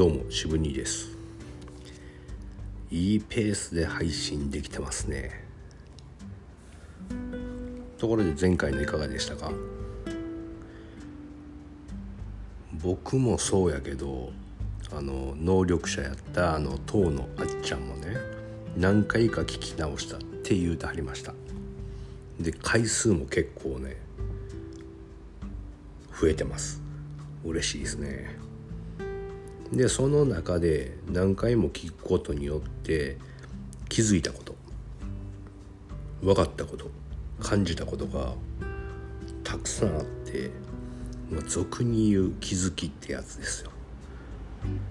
[0.00, 1.10] どうも渋兄です。
[2.90, 5.44] いいペースで配信できてますね。
[7.98, 9.52] ところで前回のいかがでしたか？
[12.82, 14.32] 僕もそうやけど
[14.90, 18.16] あの能力者やったあの当のあっちゃんもね
[18.78, 21.34] 何回か聞き直したって言うてはりました。
[22.40, 23.98] で回数も結構ね
[26.18, 26.80] 増えてます。
[27.44, 28.40] 嬉しいですね。
[29.72, 33.16] でその中で何回も聞くことによって
[33.88, 34.56] 気づいたこと
[36.22, 36.90] 分かったこと
[37.40, 38.34] 感じたことが
[39.44, 40.50] たくさんあって
[41.30, 43.70] まあ、俗に言う気づきってやつですよ。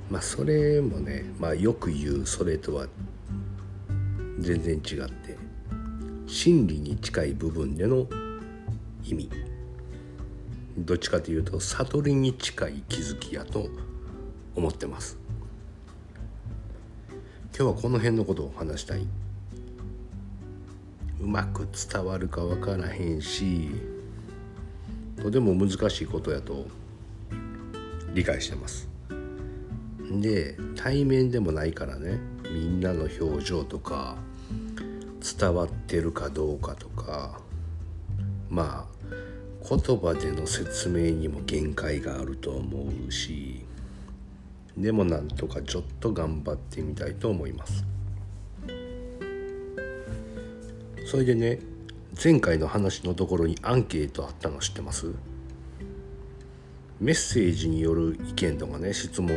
[0.09, 2.87] まあそれもね、まあ、よく言うそれとは
[4.39, 5.37] 全然違って
[6.25, 8.07] 真理に近い部分での
[9.03, 9.29] 意味
[10.77, 13.67] どっちかというと悟りに近い気づきやと
[14.59, 15.17] 思ってます。
[17.57, 19.07] 今日はこの辺のことを話したい。
[21.21, 23.69] うまく伝わるか分からへんし
[25.21, 26.65] とても難しいことやと
[28.13, 28.89] 理解してます。
[30.11, 32.19] で対面でもないからね
[32.51, 34.17] みんなの表情とか
[35.39, 37.39] 伝わってるかどうかとか
[38.49, 38.99] まあ
[39.69, 43.68] 言葉での説明にも限界があると思うし
[44.79, 47.85] でもなんとかちょっと頑張ってみたいと思います。
[51.05, 51.59] それでね
[52.21, 55.13] 前回の話のところにアンケートあったの知ってます？
[57.01, 59.31] メッセージによる意見とかね質問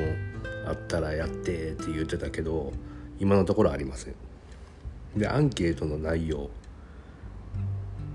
[0.66, 2.72] あったらやってって言ってたけど
[3.18, 4.14] 今のところありません。
[5.16, 6.50] でアンケートの内容。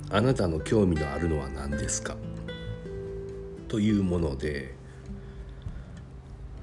[0.10, 2.16] あなたの興味のあるのは何ですか？
[3.68, 4.77] というもので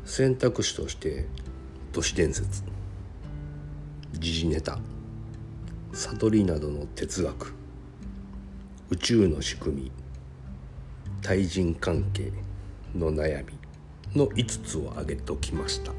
[0.04, 1.26] 選択肢として
[1.92, 2.62] 都市伝説
[4.12, 4.78] 時事ネタ
[5.92, 7.54] 悟りなどの哲学
[8.90, 9.92] 宇宙の仕組み
[11.22, 12.32] 対人関係
[12.94, 13.58] の悩み
[14.14, 15.92] の5つを挙げておきました。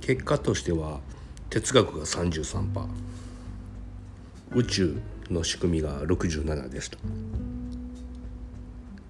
[0.00, 1.00] 結果としては
[1.48, 2.86] 哲学が33%
[4.54, 5.00] 宇宙
[5.30, 6.98] の仕組みが67でした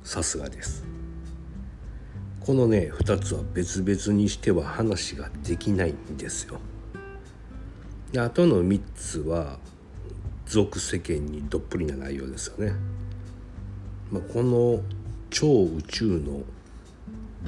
[0.04, 0.93] さすがです。
[2.44, 6.58] このね2つは別々にしては話ができないんですよ
[8.12, 9.58] であとの3つは
[10.46, 12.74] 俗世間にどっぷりな内容ですよね。
[14.10, 14.82] まあ、この
[15.30, 16.42] 超宇宙の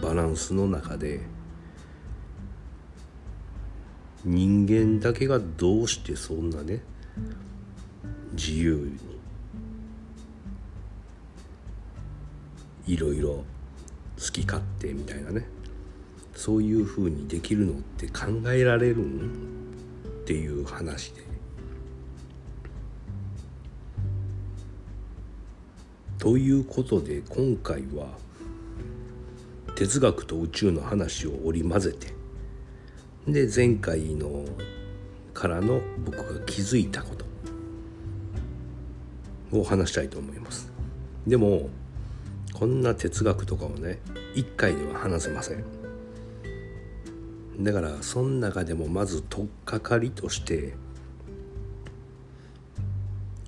[0.02, 1.20] バランスの中で
[4.24, 6.82] 人間だけがどうしてそんなね
[8.32, 8.90] 自由
[12.86, 13.44] にいろいろ
[14.16, 15.47] 好き勝手みたいなね。
[16.34, 19.31] そういうふうにできるのって考えられるん
[20.06, 21.22] っていう話で。
[26.19, 28.19] ということで今回は
[29.77, 32.16] 哲学と宇宙の話を織り交ぜて。
[33.27, 34.44] で前回の
[35.34, 37.15] からの僕が気づいたこ
[39.50, 40.71] とを話したいと思います。
[41.27, 41.69] でも
[42.58, 43.98] こんな哲学とかをね
[44.34, 45.62] 一回では話せません。
[47.60, 50.72] だからその中でもまず取っかかりとして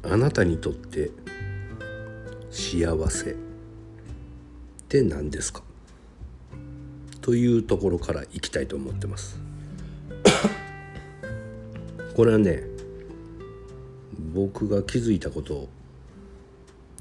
[0.02, 1.10] あなたにとって
[2.50, 3.34] 幸せっ
[4.91, 5.62] て何ですか？
[7.22, 9.40] というところからいきたいと思ってます。
[12.14, 12.62] これはね
[14.34, 15.66] 僕が気づいたこと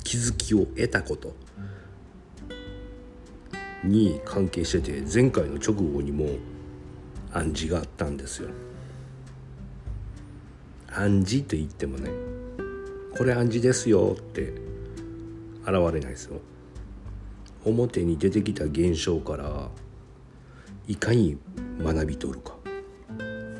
[0.05, 1.35] 気づきを得たこと。
[3.83, 6.27] に関係してて前回の直後にも
[7.31, 8.49] 暗示があったんですよ。
[10.89, 12.09] 暗示と言ってもね
[13.15, 14.53] これ暗示ですよって
[15.63, 16.39] 現れないですよ。
[17.65, 19.69] 表に出てきた現象から
[20.87, 21.37] いかに
[21.83, 22.55] 学び取るか。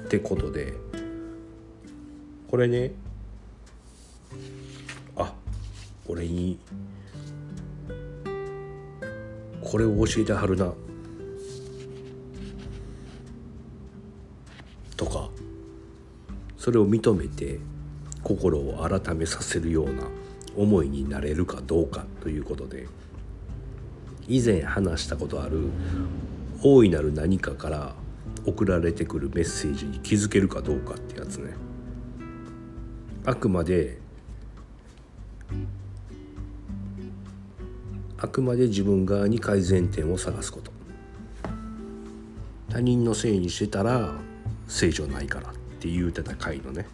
[0.06, 0.74] ってことで
[2.50, 2.94] これね
[5.18, 5.34] あ
[6.08, 6.58] 俺に
[9.70, 10.74] これを教えてはるな。
[14.96, 15.30] とか
[16.58, 17.60] それを認めて
[18.24, 20.04] 心を改めさせるような
[20.56, 22.88] 思いになれるかどうかということで
[24.28, 25.70] 以前話したことある
[26.64, 27.94] 大いなる何かから
[28.46, 31.54] 送られてくるメッセージに気づけるかどうかってやつね。
[33.26, 34.00] あくまで
[38.20, 40.72] あくまで自分側に改善点を探すこと。
[42.70, 44.16] 他人のせいにしてたら
[44.68, 46.88] 正常ないからって言うてた回のね。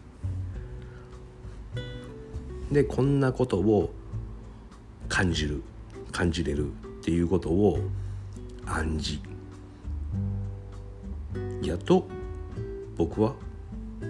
[2.71, 3.93] でこんなことを
[5.07, 5.63] 感じる
[6.11, 7.79] 感じれるっていうことを
[8.65, 9.19] 暗示。
[11.61, 12.07] やと
[12.97, 13.35] 僕は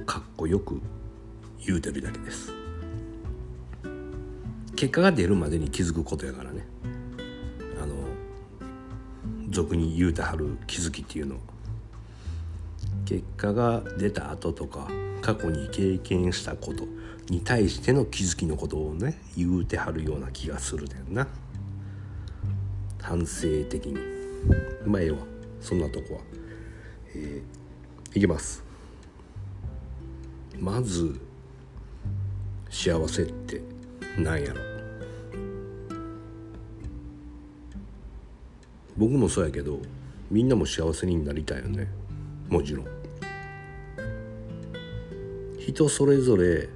[0.05, 0.81] かっこよく
[1.65, 2.51] 言うてるだけです。
[4.75, 6.65] 結果が出るまでに気づくことやからね。
[9.53, 11.37] 俗に言うてはる気づきっていうの。
[13.05, 14.87] 結果が出た後とか
[15.21, 16.85] 過去に経験したこと
[17.29, 21.27] に対しての気づきのことをね言うてはるような気がするだよな。
[23.01, 23.97] 反省的に。
[24.85, 25.17] まあええわ。
[25.61, 26.21] そんなとこは。
[27.15, 28.63] えー、いきます。
[30.59, 31.19] まず
[32.69, 33.61] 幸せって
[34.17, 34.72] 何やろ。
[38.97, 39.79] 僕もそうやけど
[40.29, 41.87] みんなも幸せになりたいよね。
[42.49, 42.87] もちろん。
[45.59, 46.69] 人それぞれ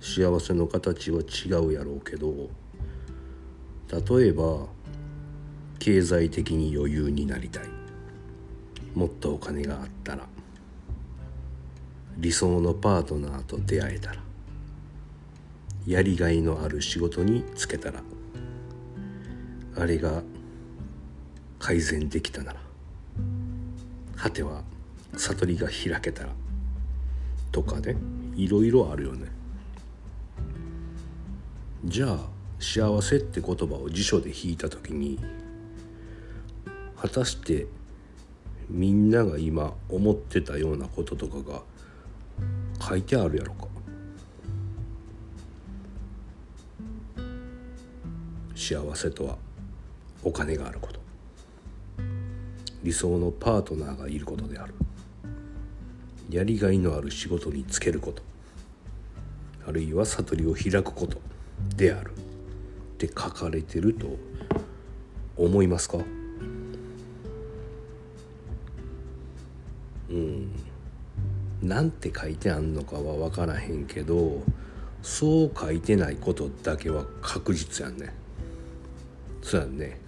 [0.00, 2.50] 幸せの形は違うやろうけど
[3.90, 4.66] 例えば
[5.78, 7.64] 経済的に余裕になりたい。
[8.94, 10.26] もっとお金があったら。
[12.18, 14.22] 理想のパートナーと出会えたら。
[15.86, 18.02] やりがいのある仕事に就けたら。
[19.76, 20.22] あれが
[21.66, 22.60] 改善できたなら。
[24.14, 24.62] 果ては
[25.16, 26.28] 悟りが開けたら
[27.50, 27.96] とかね
[28.36, 29.26] いろいろあるよね。
[31.84, 32.28] じゃあ
[32.60, 35.18] 幸せって言葉を辞書で引いた時に
[36.96, 37.66] 果たして
[38.70, 41.62] みんなが今思ってたようなこととかが
[42.80, 43.66] 書いてあるやろか。
[48.54, 49.36] 幸せとは
[50.22, 50.95] お金があること。
[52.86, 54.72] 理想のパートナーがいることである。
[56.30, 58.22] やりがいのある仕事に就けること。
[59.66, 61.18] あるいは悟りを開くこと
[61.76, 62.12] である。
[62.12, 62.14] っ
[62.98, 64.06] て書かれてると
[65.36, 65.98] 思いますか？
[70.08, 70.52] うん。
[71.60, 74.42] なんて書いてあんのかは分からへんけど
[75.02, 78.14] そう書いてないことだけは確実やんね。
[79.42, 79.98] そうやんね。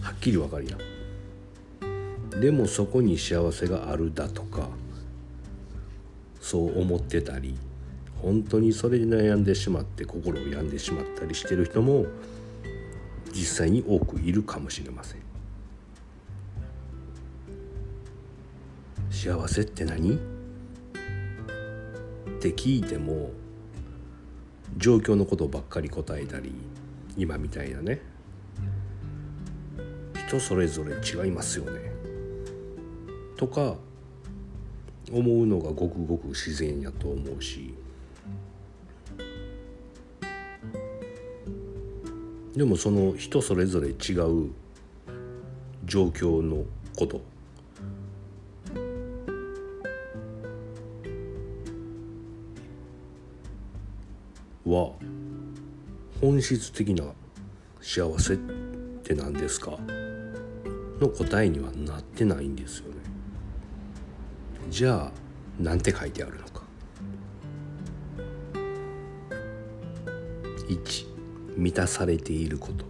[0.00, 0.95] はっきり分かるやん。
[2.40, 4.68] でもそこに幸せがあるだとか
[6.40, 7.56] そう思ってたり
[8.22, 12.06] 本当にそれで悩んでしまって心を病んでしまったりしてる人も
[13.32, 15.20] 実際に多くいるかもしれません。
[19.10, 20.14] 幸せって何？
[20.14, 20.18] っ
[22.40, 23.30] て聞いても
[24.76, 26.52] 状況のことばっかり答えたり
[27.16, 28.00] 今みたいなね。
[30.28, 31.85] 人それぞれ違いますよね。
[33.36, 33.76] とか
[35.12, 37.74] 思うのがごくごく自然やと思うし。
[42.54, 44.50] でもその人それぞれ違う
[45.84, 46.64] 状況の
[46.96, 47.20] こと。
[54.64, 54.92] は
[56.20, 57.04] 本質的な
[57.80, 58.36] 幸せっ
[59.04, 59.78] て何ですか？
[60.98, 62.96] の答えにはなってないんですよね。
[64.68, 65.12] じゃあ
[65.60, 66.62] 何て書いてあるのか。
[70.68, 71.06] 1
[71.56, 72.84] 満たされていること。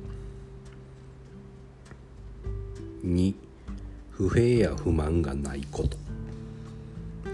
[3.04, 3.34] 2
[4.10, 5.98] 不平や不満がないこと。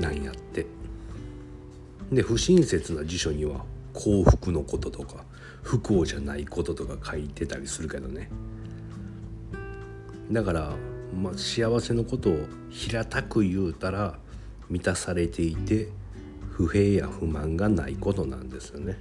[0.01, 0.67] なんやって。
[2.11, 5.25] で不親切な辞書には幸福のこととか
[5.63, 8.29] 不幸じゃないこととか書いてたりするけどね。
[10.31, 10.73] だから、
[11.15, 12.39] まあ、幸せのことを
[12.71, 14.19] 平たく言うたら
[14.73, 15.88] 満たされていて
[16.50, 18.99] 不平や不満がないことなんですよね。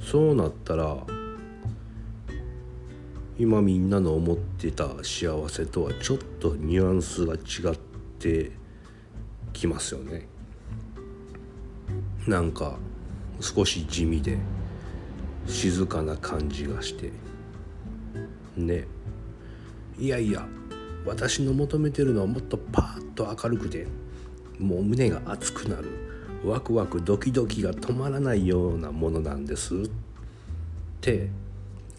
[0.00, 0.96] そうなったら
[3.38, 7.78] 今みんなの思ってた幸せとはちょっとニュアンスが違っ
[8.18, 8.50] て
[9.52, 10.26] きますよね。
[12.26, 12.78] なんか
[13.40, 14.38] 少し地味で
[15.46, 17.12] 静かな感じがして
[18.56, 18.84] ね
[19.96, 20.44] いやいや
[21.06, 23.86] 私の求めてるのはもっとパーッと明るくて
[24.58, 25.88] もう胸が熱くなる。
[26.44, 29.78] ワクワクドキドキが止まらないようなものなんですっ
[31.00, 31.28] て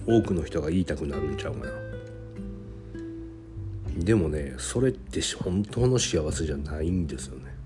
[0.06, 1.72] 多くの人が言いたくなるんちゃうかな。
[3.98, 7.58] でもねそれって本当の幸せじゃないんですよね。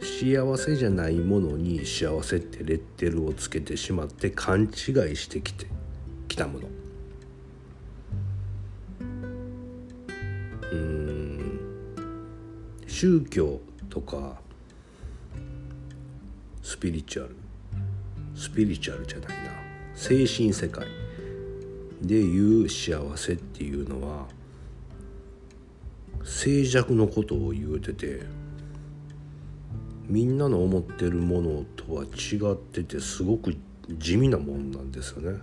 [0.00, 5.66] 幸せじゃないものに幸せってレッテルをつけてしまって勘違いしてきて
[6.28, 6.79] きたもの。
[10.72, 11.60] うん。
[12.86, 14.40] 宗教とか
[16.62, 17.36] スピリチュアル。
[18.34, 19.50] スピリチュアルじゃないな。
[19.94, 20.86] 精神世界
[22.00, 24.26] でいう幸せっていうのは
[26.24, 28.22] 静寂のことを言うてて
[30.06, 33.56] みんなの思ってるものとは違っててすごく
[33.98, 35.38] 地味なもんなんですよね。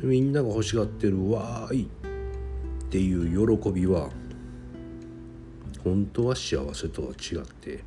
[0.00, 1.88] みんなが欲しがってる「わーい」
[2.92, 4.10] っていう喜びは
[5.82, 7.82] 本当は幸せとは違って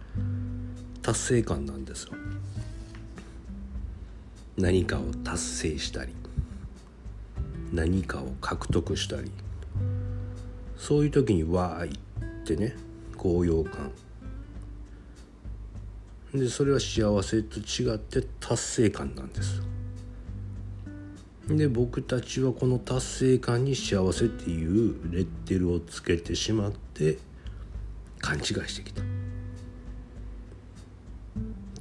[1.03, 2.13] 達成感なんですよ。
[4.57, 6.11] 何かを達成したり
[7.71, 9.29] 何かを獲得したり
[10.75, 11.89] そういう時に「わーい」
[12.41, 12.75] ってね
[13.15, 13.91] 高揚感
[16.33, 19.61] でそれは幸せと違って達成感なんです
[21.47, 27.19] で僕たちはこの達成感に幸せっていうレッテルをつけてしまって
[28.19, 29.01] 勘違いしてきた。
[29.01, 29.05] っ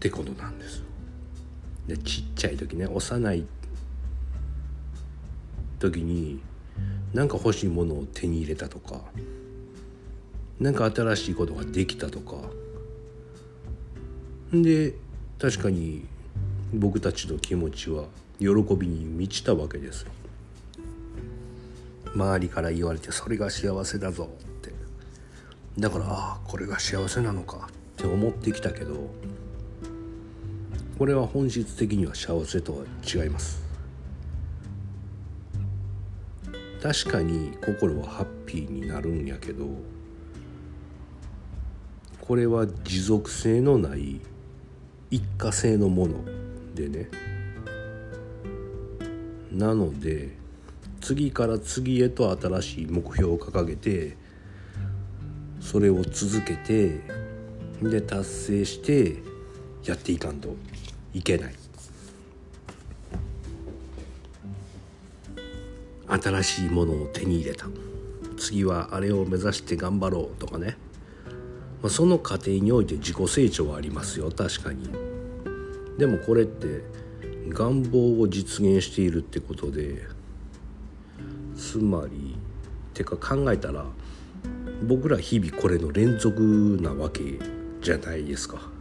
[0.00, 0.83] てことなんです。
[1.87, 3.47] でちっちゃい時ね幼い
[5.78, 6.40] 時に
[7.14, 9.00] 何か欲しいものを手に入れたとか
[10.61, 12.37] 何か新しいことができたとか。
[14.52, 14.94] で
[15.38, 16.04] 確かに
[16.73, 18.04] 僕たちの気持ちは
[18.44, 20.12] 喜びに満ちたわけですよ。
[22.14, 24.28] 周りから言われてそれが幸せだぞ。
[24.30, 24.72] って。
[25.78, 27.68] だからああこれが幸せなのか。
[27.94, 29.08] って思ってきたけど
[30.98, 33.62] これは本質的には幸せとは違います。
[36.82, 39.64] 確かに心はハッピーになるんやけど
[42.20, 44.20] これは持続性のない
[45.10, 46.24] 一過性のもの
[46.74, 47.08] でね。
[49.54, 50.30] なので
[51.00, 54.16] 次から次へと新しい目標を掲げて
[55.61, 57.00] それを続けて
[57.82, 59.23] で達成して
[59.84, 60.54] やっていかんと
[61.12, 61.54] いけない。
[66.06, 67.66] 新しいものを手に入れた。
[68.37, 70.76] 次はあれを目指して頑張ろうとかね、
[71.82, 74.30] まあ、その過程において自己成長はありますよ。
[74.30, 74.88] 確かに。
[75.99, 76.82] でもこれって
[77.48, 80.02] 願望を実現しているってことで
[81.56, 82.36] つまり
[82.94, 83.86] てか考えたら
[84.86, 86.40] 僕ら日々これの連続
[86.80, 87.38] なわけ
[87.80, 88.72] じゃないですか。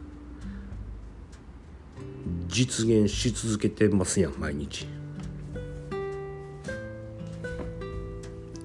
[2.47, 4.87] 実現し続けてますやん毎日。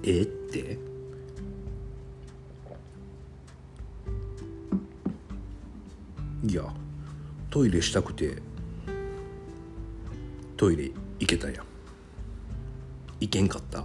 [0.03, 0.79] えって？
[6.47, 6.73] いや
[7.51, 8.37] トイレしたくて
[10.59, 11.65] トイレ行けたやん。
[13.21, 13.85] 行けんかった？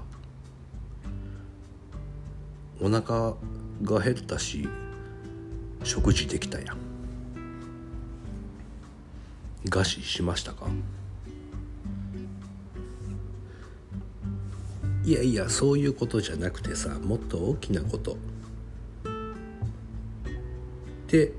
[2.82, 3.36] お腹
[3.84, 4.68] が減ったし
[5.84, 6.78] 食事できたやん。
[9.66, 10.66] 餓死しましたか？
[15.06, 18.14] いやいやそういうことじゃなくてさもっと大きなこと。
[18.14, 18.18] っ
[21.06, 21.34] て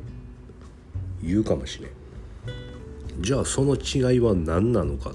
[1.20, 1.90] 言うかもしれん。
[3.20, 5.14] じゃあその違いは何なのかっ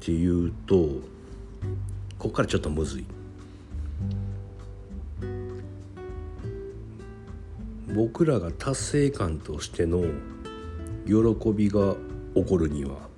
[0.00, 0.76] っていうと
[2.18, 3.04] ここからちょっとむずい。
[7.94, 10.02] 僕らが達成感としての
[11.06, 11.96] 喜びが
[12.34, 13.08] 起こるには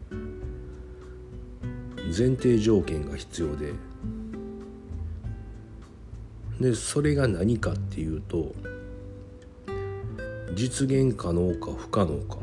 [2.06, 3.72] 前提条件が必要で
[6.58, 8.52] でそれが何かっていうと
[10.54, 12.38] 実現可能か不可能か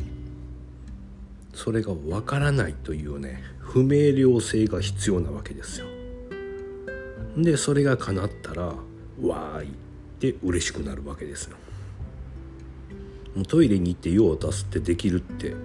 [1.54, 3.44] それがわからないというね。
[3.72, 5.86] 不明瞭性が必要なわけですよ。
[7.38, 9.68] でそれが叶ったらわーい。
[10.20, 11.56] って嬉しくなるわけですよ。
[13.36, 15.56] もうトイレに行って用を足すってできるって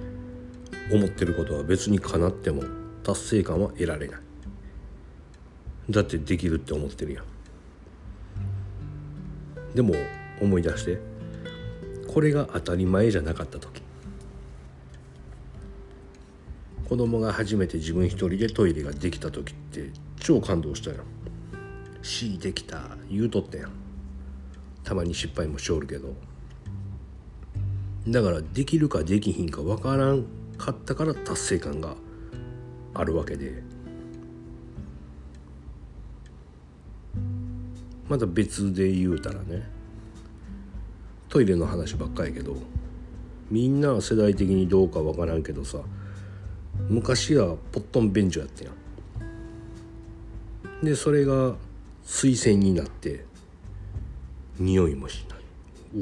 [0.93, 2.63] 思ってることは別に叶っても
[3.03, 4.21] 達成感は得られない。
[5.91, 7.25] だってできるって思ってるやん。
[9.75, 9.95] でも
[10.41, 11.01] 思い出して。
[12.07, 13.74] これが当たり前じゃなかった時
[16.89, 20.99] 子供が初めて自分一人でトイレができた時って超感動したよ
[22.03, 23.71] 「しできた」言うとったやん。
[24.85, 26.15] たまに失敗もしおるけど。
[28.07, 30.27] だからできるかできひんか分からん
[30.59, 31.97] かったから達成感が
[32.93, 33.63] あるわけで。
[38.07, 39.67] また別で言うたらね。
[41.31, 42.57] トイレの話ばっかりやけど。
[43.51, 45.79] みんな世代的にどうか分からんけどさ。
[46.89, 48.71] 昔はポットン便所やったや。
[48.71, 48.75] ん
[50.85, 51.55] でそれが
[52.05, 53.25] 水栓になって
[54.59, 55.39] 匂いもしない。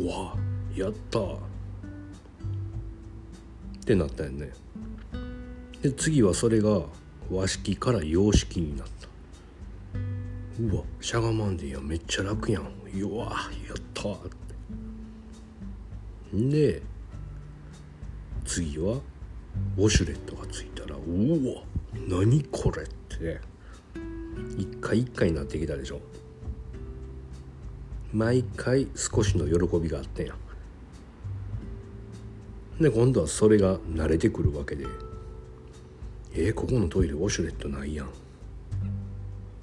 [0.05, 0.35] うわ
[0.75, 1.21] やった。
[1.21, 1.25] っ
[3.85, 4.50] てなったよね。
[5.83, 6.83] で次はそれが
[7.31, 8.93] 和式から洋式になった。
[10.61, 12.62] うわしゃがまんでいやめっちゃ楽やん。
[12.62, 12.67] う
[13.17, 14.11] わやった。
[14.11, 14.14] っ
[16.33, 16.83] てで
[18.45, 19.00] 次は
[19.76, 21.62] ウォシュレットがついたらうわ
[22.09, 23.40] 何これって
[24.56, 26.00] 一回一回になってきたでしょ。
[28.12, 30.35] 毎回少しの喜びがあったや。
[32.80, 34.87] で今度はそれが慣れてくるわけで。
[36.35, 38.09] えー、ここのトイレウォシュレットないやん。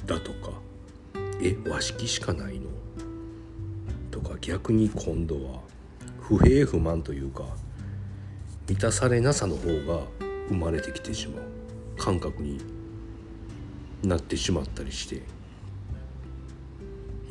[0.06, 0.52] だとか。
[1.42, 2.68] え和式しかないの。
[4.12, 5.62] とか逆に今度は
[6.20, 7.46] 不平不満というか
[8.70, 10.04] 満たされなさの方が
[10.48, 11.44] 生まれてきてしまう
[11.98, 12.60] 感覚に
[14.04, 15.24] なってしまったりして。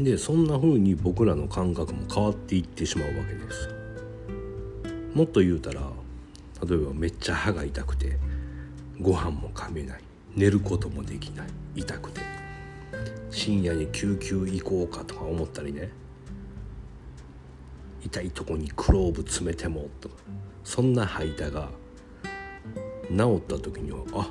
[0.00, 3.68] でそんな風に僕らの感覚も変わっていってしまうわけです。
[5.14, 5.80] もっと言うたら
[6.66, 8.18] 例えばめっちゃ歯が痛くて
[9.00, 10.00] ご飯も噛めない
[10.34, 12.20] 寝ることもできない痛くて
[13.30, 15.90] 深夜に救急行こうかとか思ったりね。
[18.04, 20.16] 痛いとこにクローブ詰めてもとか。
[20.68, 21.70] そんな歯痛が
[23.08, 24.28] 治った時にはあ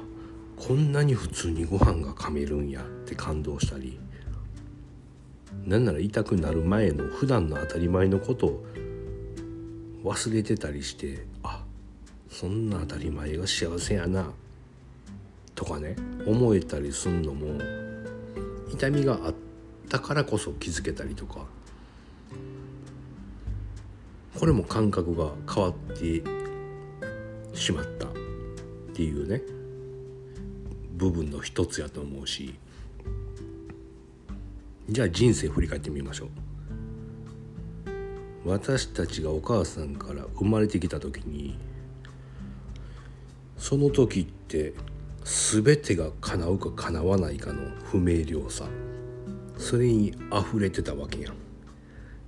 [0.56, 4.00] こんなに普通にご飯が噛めるんやって感動したり
[5.66, 8.64] なんなら痛くなる前の普段の当たり前のことを
[10.04, 11.64] 忘れてたりしてあ
[12.30, 14.32] そんな当たり前が幸せやな
[15.56, 15.96] とかね
[16.28, 17.60] 思えたりすんのも
[18.72, 19.34] 痛みがあっ
[19.90, 21.48] たからこそ気づけたりとか
[24.40, 26.22] これも感覚が変わって
[27.54, 28.12] しまったっ
[28.94, 29.42] ていうね。
[30.96, 32.54] 部分の一つやと思うし。
[34.90, 36.30] じゃあ人生振り返ってみましょう。
[38.46, 41.58] 私たちがお母さんから生まれてきた時に
[43.58, 44.74] その時って
[45.26, 48.66] 全てが叶うか叶わないかの不明瞭さ。
[49.58, 51.47] それに溢れてたわけやん。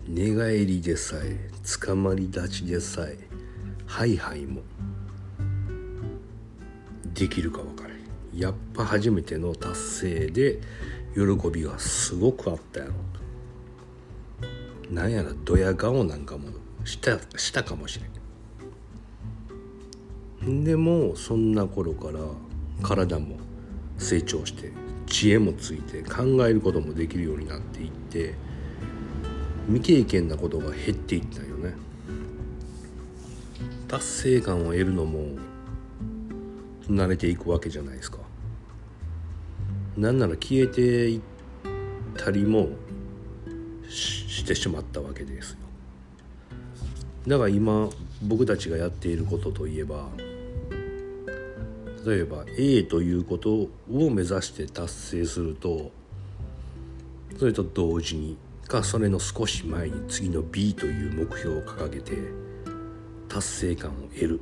[0.08, 1.52] 寝返りでさえ
[1.86, 3.18] 捕まり立ちでさえ
[3.86, 4.62] ハイハイも
[7.14, 8.40] できるか分からへん。
[8.40, 10.60] やっぱ初めての達成で
[11.14, 12.94] 喜びがすごくあったやろ。
[14.90, 16.50] なんやらドヤ顔なんかも
[16.86, 18.08] したしたかもしれ
[20.48, 20.64] ん。
[20.64, 22.20] でもそんな頃から
[22.82, 23.38] 体も
[23.98, 24.72] 成長して
[25.06, 28.36] 知恵もついて考えることもできるようになっていって
[29.70, 31.76] 未経験なことが減っていったよね。
[33.88, 35.38] 達成感を得るのも
[36.90, 38.18] 慣れていくわけじゃないですか。
[39.96, 41.22] なんなら消えていっ
[42.18, 42.70] たりも
[43.88, 45.58] してしまったわけですよ。
[47.28, 47.90] だから今
[48.24, 50.10] 僕たちがやっていることといえば
[52.08, 55.92] 例えば A ということを目指して達成すると
[57.38, 58.36] それと同時に
[58.70, 62.16] かそれの少し前に次の B という目標を掲げて
[63.28, 64.42] 達成感を得る。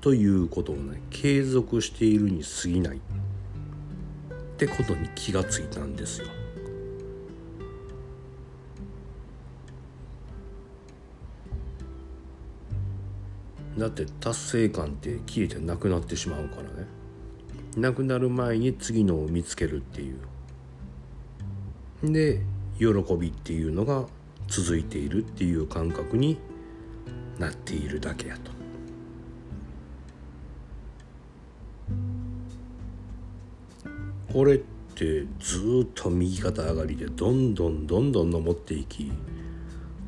[0.00, 2.96] ということをね継続しているに過ぎない。
[2.96, 3.00] っ
[4.58, 6.26] てことに気がついたんですよ。
[13.78, 16.88] だって達成感って消えてなくなってしまうからね。
[17.76, 20.18] なくなる前に次のを見つけるっていう。
[22.02, 22.42] で
[22.78, 22.86] 喜
[23.16, 24.06] びっていうのが
[24.46, 26.38] 続いているっていう感覚に
[27.38, 28.58] なっているだけやと。
[34.32, 34.58] これっ
[34.94, 39.10] てずっと右肩上がりでどんどんどんどん登っていき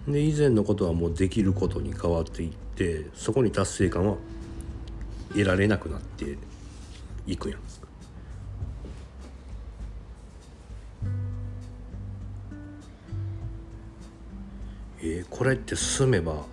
[0.06, 4.16] で以前のことはもうできることに変わっていってそこに達成感は
[5.30, 6.36] 得られなくなって
[7.26, 7.69] いくやん。
[15.02, 16.44] えー、これって進めば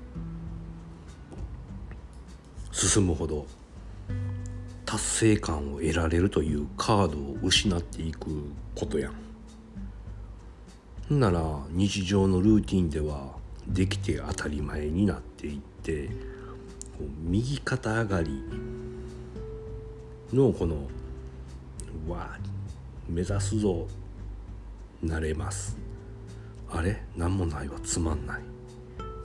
[2.71, 3.45] 進むほど
[4.85, 9.09] 達成感を得られるというカードを失っていくことや
[11.09, 11.19] ん。
[11.19, 13.35] なら日常のルーティンでは
[13.67, 16.09] できて当たり前になっていって
[17.21, 18.43] 右肩上がり
[20.33, 20.87] のこの
[22.07, 22.37] 「わ
[23.09, 23.87] 目指すぞ
[25.01, 25.77] なれます」
[26.71, 27.01] あれ？
[27.15, 28.41] 何もないわつまんない。
[28.41, 28.43] っ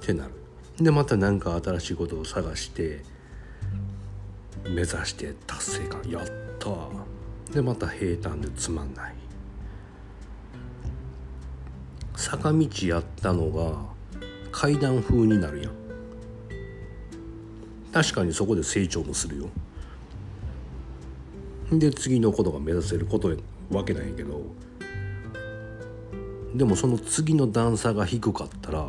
[0.01, 0.33] てなる。
[0.79, 3.03] でまた何か新しいことを探して
[4.65, 6.03] 目指して達成感。
[6.09, 6.27] やっ
[6.59, 6.71] た
[7.53, 9.15] でまた平坦でつまんない。
[12.15, 13.75] 坂道やったのが
[14.53, 15.73] 階段風になるやん。
[17.93, 19.49] 確かにそこで成長もするよ。
[21.73, 23.35] で次のことが目指せること
[23.71, 24.43] わけなんやけど
[26.55, 28.88] でもその次の段差が低かったら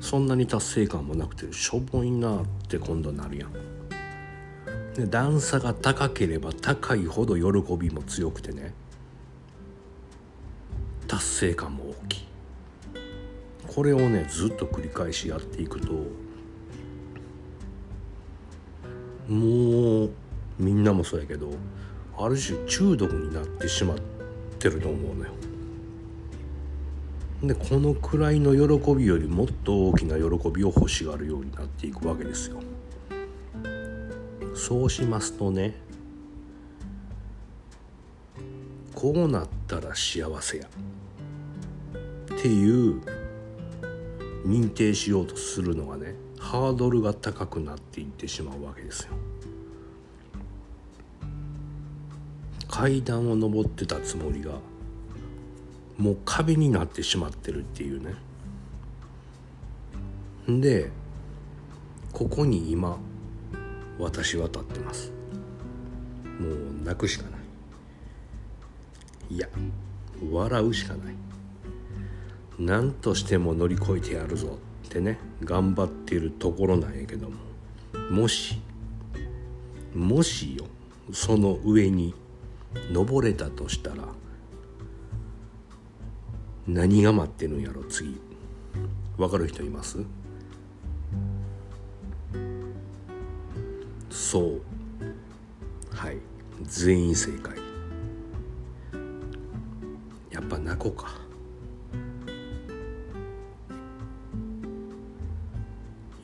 [0.00, 3.52] そんなに達成感もなくてしょぼいなって今度なるやん。
[4.94, 8.74] で段差が高ければ高いほど喜びも強くてね
[11.06, 12.26] 達成感も大きい
[13.74, 15.92] これをねずっと繰り返しやっていくと
[19.28, 20.10] もう
[20.58, 21.50] みんなもそうやけど
[22.18, 23.98] ある種中毒になってしまっ
[24.58, 25.41] てると思うのよ。
[27.42, 32.60] でこのくらいの喜びよりもっと大きな喜びを欲しがるようになっていくわけですよ。
[34.54, 35.74] そうしますとね
[38.94, 43.00] こうなったら幸せやっていう
[44.46, 49.14] 認定しようとするのがねハードルが高くなっていってしまうわけですよ。
[52.68, 54.52] 階段を上ってたつもりが
[55.98, 58.14] もう壁になってしまってるっていうね。
[60.60, 60.90] で
[62.12, 62.98] ここに今
[63.98, 65.12] 私は立ってます。
[66.40, 67.30] もう泣くしかな
[69.30, 69.34] い。
[69.34, 69.48] いや
[70.30, 71.14] 笑うしかない。
[72.58, 77.36] 何としても乗り越えてやるぞってね頑張っているところなんやけども。
[78.10, 78.60] もし
[79.94, 80.64] もしよ
[81.12, 82.14] その上に
[82.90, 84.04] 登れたとしたら
[86.66, 88.20] 何が待ってるんやろ次。
[89.18, 89.98] 分かる人います？
[94.10, 94.60] そう。
[95.90, 96.18] はい。
[96.62, 97.56] 全員正解。
[100.30, 101.20] やっぱ泣こうか。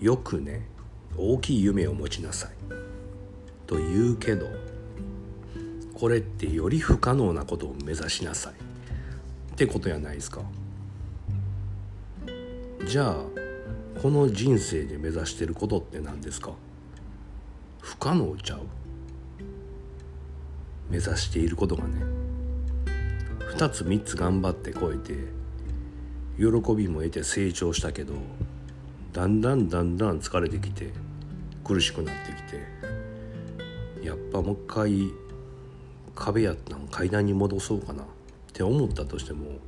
[0.01, 0.69] よくね
[1.17, 2.51] 大きい夢を持ちなさい。
[3.67, 4.47] と言うけど
[5.93, 8.68] これってより不可能なことを目指しなさい。
[9.59, 10.41] ってことやないですか。
[12.87, 13.17] じゃあ
[14.01, 16.53] この人生で目指してることって何ですか。
[17.81, 18.61] 不可能ちゃう。
[20.89, 22.05] 目指していることがね。
[23.57, 25.15] 2つ3つ頑張って超えて
[26.37, 28.15] 喜びも得て成長したけど
[29.13, 30.93] だんだんだんだん疲れてきて
[31.65, 35.13] 苦しくなってきてやっぱもう一回
[36.15, 38.05] 壁やったん階段に戻そうかな。
[38.59, 39.61] って思ったとしても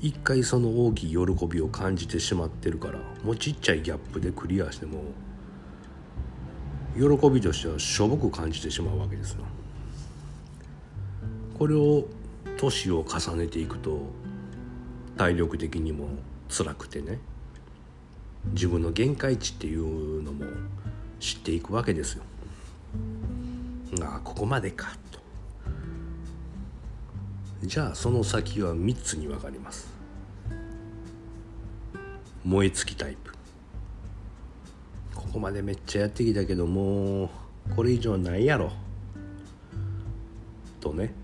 [0.00, 5.02] 一回その大きい喜びを感じてしまってるからもうちっちゃいギャップでクリアしても
[6.94, 9.44] 喜びとしてはしょぼく感じてしまうわけですよ。
[11.58, 12.06] これを
[12.56, 14.02] 年を重ねていくと
[15.16, 16.06] 体力的にも
[16.48, 17.18] 辛くてね
[18.52, 20.44] 自分の限界値っていうのも
[21.18, 22.22] 知っていくわけですよ。
[24.00, 25.23] ああここまでかと。
[27.66, 29.88] じゃあその先は3つに分かります。
[32.44, 33.32] 燃え尽きタイプ。
[35.14, 37.30] ここまでめっちゃやってきたけどもう
[37.74, 38.70] これ以上ないやろ。
[40.78, 41.14] とね。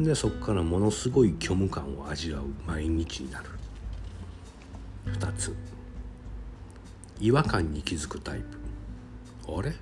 [0.00, 2.44] でそこからものすごい虚無感を味わう。
[2.66, 3.50] 毎日になる。
[5.06, 5.54] 2つ。
[7.20, 9.52] 違和感に気づくタイプ。
[9.58, 9.74] あれ？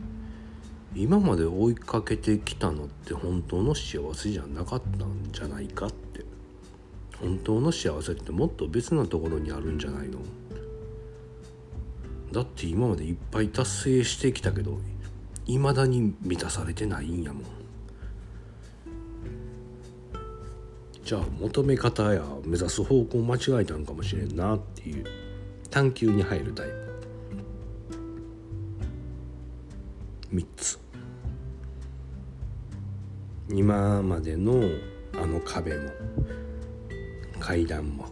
[0.95, 6.25] 今まで追いかけてきたのって本当の幸せじゃなかったんじゃないかって。
[7.19, 10.19] 本当の幸せってもっと別なところにあるんじゃないの？
[12.33, 14.81] だって今までいっぱい達成してきたけど
[15.47, 17.43] いまだに満たされてないんやもん。
[21.05, 25.05] じゃあ求め方や目指す方向間違えたんかもしれんなっていう。
[25.71, 26.75] 探求に入るタイプ。
[30.35, 30.82] 3つ。
[33.51, 34.63] 今までの
[35.15, 35.91] あの壁も
[37.39, 38.07] 階段も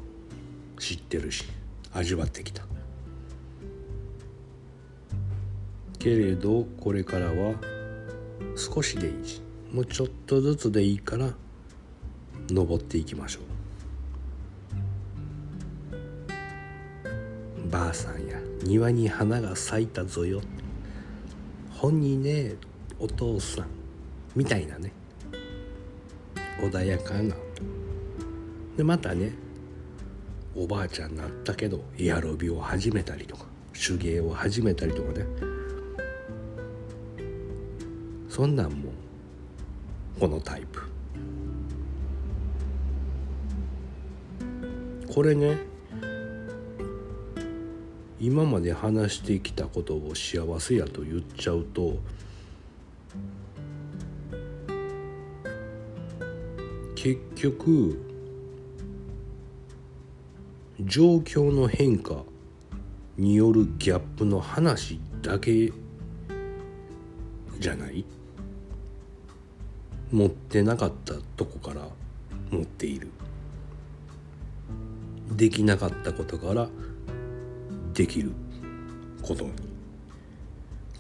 [0.78, 1.44] 知ってるし
[1.92, 2.64] 味わってきた。
[5.98, 7.54] けれどこれからは
[8.56, 11.34] 少しでいいしもうちょっとずつでいいから
[12.50, 13.40] 登っていきましょ
[17.64, 17.68] う。
[17.70, 20.40] ばあさんや庭に花が咲いたぞよ。
[21.70, 22.56] 本にね
[22.98, 23.66] お父さん
[24.34, 24.92] みたいなね。
[26.62, 27.35] 穏やかな。
[28.77, 29.33] でまたね
[30.55, 35.25] おばあちゃんになったけどエアロビを始めたりとか手芸を始めたりとかね。
[38.29, 38.92] そんなんも
[40.18, 40.83] このタイプ。
[45.12, 45.59] これね
[48.20, 51.96] 今まで話してきたことを幸せやと言っちゃうと
[57.02, 57.98] 結局
[60.80, 62.24] 状況の変化
[63.16, 65.72] によるギャップの話だけ
[67.58, 68.04] じゃない？
[70.12, 71.88] 持ってなかったとこから
[72.50, 73.08] 持っている。
[75.32, 76.68] できなかったことから
[77.94, 78.32] できる
[79.22, 79.52] ことに。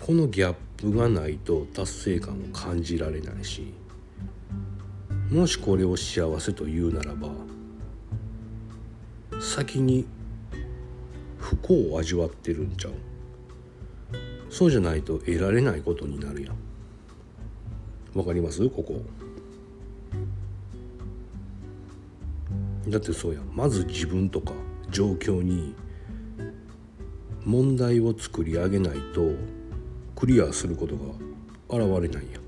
[0.00, 3.74] このギャップがないと達成感を感じられないし。
[5.30, 7.28] もしこれを幸せというならば
[9.40, 10.06] 先に
[11.38, 12.92] 不幸を味わってるんちゃう？
[14.50, 16.56] そうじゃないと得られないことになるやん。
[18.18, 18.68] わかります？
[18.68, 19.00] ここ。
[22.88, 24.52] だってそうやまず自分とか
[24.90, 25.76] 状況に
[27.44, 29.30] 問題を作り上げないと
[30.16, 31.04] クリアすることが
[31.68, 32.40] 現れないや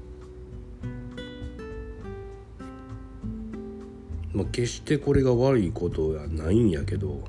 [4.32, 7.20] まあ、決してこれが悪いことはないんやけど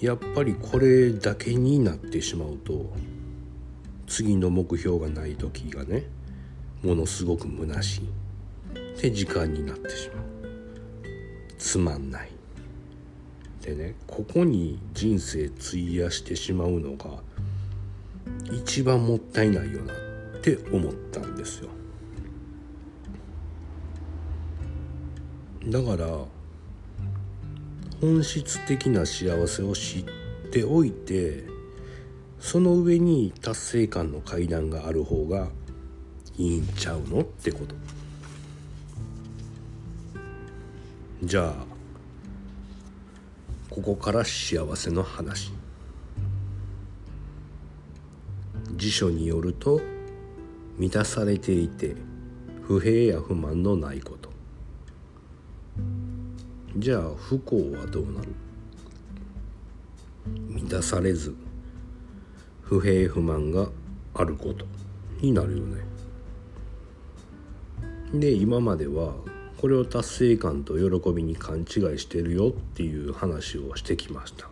[0.00, 2.92] やっぱりこれだけになってしまうと
[4.06, 6.04] 次の目標がない時がね
[6.82, 9.00] ものすごく虚しい。
[9.00, 10.24] で時間になってしまう。
[11.58, 12.30] つまんない。
[13.62, 17.22] でねここに人生費やしてしまうのが
[18.52, 21.70] 一番もったいないよなって思ったんですよ。
[25.68, 26.06] だから
[28.00, 30.04] 本質的な幸せを知っ
[30.52, 31.44] ておいて
[32.38, 35.48] その上に達成感の階段がある方が
[36.38, 37.74] いいんちゃうのってこと。
[41.22, 41.54] じゃあ
[43.70, 45.52] ここから幸せの話。
[48.76, 49.80] 辞書によると
[50.78, 51.96] 満たされていて
[52.62, 54.25] 不平や不満のないこと。
[56.78, 58.28] じゃあ不幸はどうなる？
[60.48, 61.34] 満たされず
[62.60, 63.68] 不平不満が
[64.12, 64.66] あること
[65.20, 65.80] になるよね。
[68.12, 69.14] で今までは
[69.56, 71.66] これを達成感と喜びに勘違い
[71.98, 74.48] してるよっていう話をしてきました。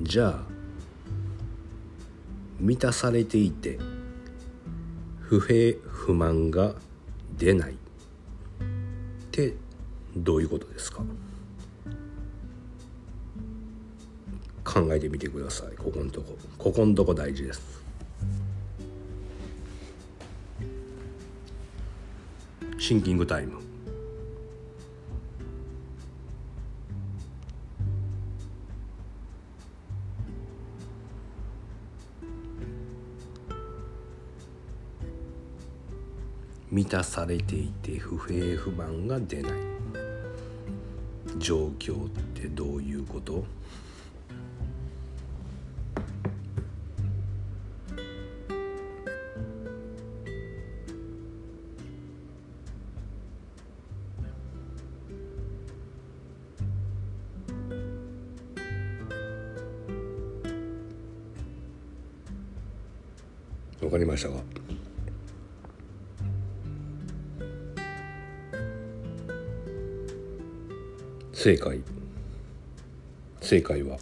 [0.00, 0.42] じゃあ
[2.60, 3.80] 満たされていて
[5.20, 6.76] 不平不満が
[7.36, 7.76] 出ないっ
[9.32, 9.54] て
[10.18, 11.02] どういうことですか？
[14.64, 15.76] 考えてみてください。
[15.76, 16.36] ここのとこ。
[16.58, 17.82] ここのとこ大事です。
[22.78, 23.60] シンキングタイム。
[36.70, 39.77] 満たされていて不平不満が出ない。
[41.38, 43.44] 状況ってどういうこと？
[71.48, 71.80] 正解。
[73.40, 73.96] 正解は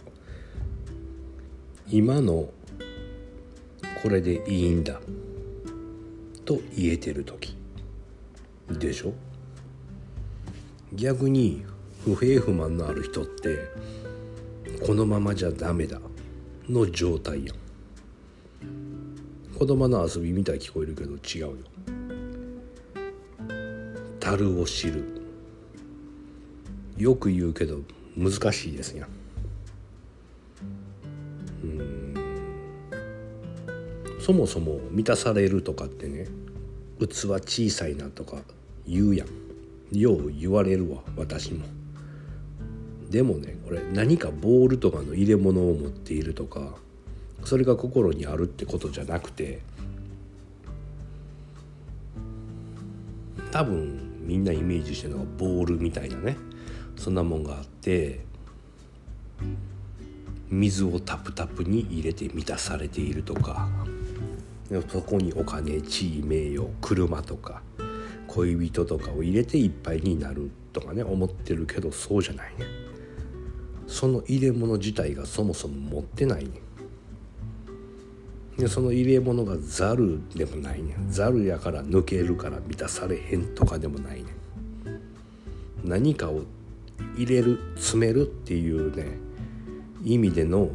[1.87, 2.49] 今の
[4.03, 4.99] これでいいんだ。
[6.43, 7.55] と言えてる時。
[8.69, 9.13] でしょ？
[10.91, 11.63] 逆に
[12.03, 13.59] 不平不満のある人って
[14.85, 16.01] このままじゃダメだ。
[16.67, 17.55] の状態やん
[19.57, 21.57] 子供の遊びみたい聞こえるけど違うよ。
[24.19, 25.26] 樽を知る。
[26.97, 27.79] よく言うけど
[28.15, 29.07] 難しいですや
[31.63, 32.13] うん。
[34.19, 36.27] そもそも満たされるとかってね
[36.99, 38.37] 器小さいなとか
[38.87, 39.27] 言うやん。
[39.97, 41.65] よう言われるわ私も。
[43.09, 46.75] でもねこれ何かボールとかの入れ物を持っているとか
[47.45, 49.61] それが心にあるってことじゃなくて
[53.51, 56.37] 多分みんなイメージしてるのがボールみたいなね。
[56.97, 58.19] そんなもんがあって
[60.49, 63.67] 水をタプタプに入れて満たされているとか
[64.89, 67.61] そこにお金地位名誉車とか
[68.27, 72.65] 恋人とかを入れていっぱいになるとかね思ってるけどそうじゃないね。
[73.87, 76.51] その入れ物自体がそもそも持ってないね。
[78.57, 80.95] でその入れ物がざるでもないね。
[81.09, 84.29] ざるやから抜けるから満たされへんとかでもないね。
[85.83, 86.41] 何かを
[87.15, 89.17] 入れる詰めるっていうね
[90.03, 90.69] 意味での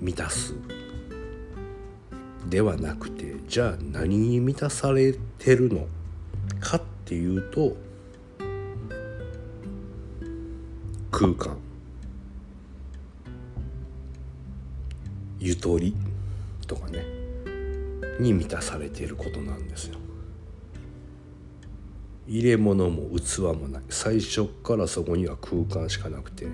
[0.00, 0.54] 満たす
[2.48, 5.86] ではなくてじゃあ何に満たされてるの
[6.60, 7.76] かっていうと
[11.10, 11.56] 空間
[15.38, 15.94] ゆとり
[16.66, 17.04] とかね
[18.20, 19.98] に満たされていることなんですよ。
[22.26, 23.82] 入れ物も器もない。
[23.90, 26.46] 最初からそこには空間しかなくて